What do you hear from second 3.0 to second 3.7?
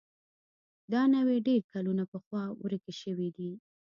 شوې دي.